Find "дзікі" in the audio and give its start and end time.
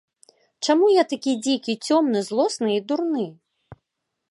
1.43-1.75